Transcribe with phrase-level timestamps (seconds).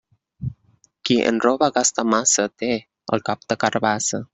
[1.09, 2.75] Qui en roba gasta massa té
[3.19, 4.27] el cap de carabassa.